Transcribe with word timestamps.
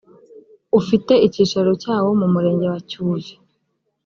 ufite 0.79 1.13
icyicaro 1.27 1.71
cyawomu 1.81 2.25
murenge 2.33 2.65
wa 2.73 2.79
cyuve 2.89 3.33